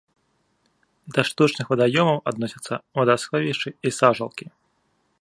Да 1.17 1.25
штучных 1.29 1.69
вадаёмаў 1.75 2.17
адносяцца 2.33 2.73
вадасховішчы 3.01 3.69
і 3.91 3.97
сажалкі. 4.01 4.45